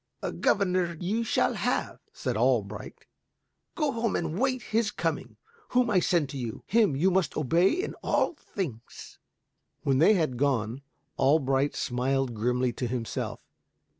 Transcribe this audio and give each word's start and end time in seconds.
"A 0.23 0.31
governor 0.31 0.97
you 0.99 1.23
shall 1.23 1.53
have." 1.53 1.99
said 2.11 2.35
Albrecht. 2.35 3.05
"Go 3.75 3.91
home 3.91 4.15
and 4.15 4.35
await 4.37 4.63
his 4.63 4.89
coming. 4.89 5.37
Whom 5.69 5.91
I 5.91 5.99
send 5.99 6.27
to 6.29 6.39
you, 6.39 6.63
him 6.65 6.95
you 6.95 7.11
must 7.11 7.37
obey 7.37 7.69
in 7.71 7.93
all 8.01 8.33
things." 8.33 9.19
When 9.83 9.99
they 9.99 10.15
had 10.15 10.37
gone, 10.37 10.81
Albrecht 11.19 11.75
smiled 11.75 12.33
grimly 12.33 12.73
to 12.73 12.87
himself. 12.87 13.41